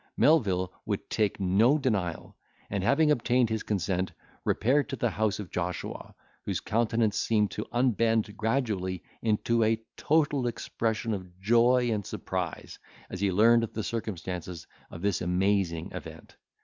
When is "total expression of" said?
9.97-11.39